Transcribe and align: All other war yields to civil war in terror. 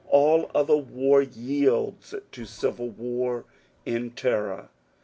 All 0.09 0.49
other 0.55 0.75
war 0.77 1.21
yields 1.21 2.15
to 2.31 2.45
civil 2.45 2.89
war 2.89 3.45
in 3.85 4.09
terror. 4.09 4.69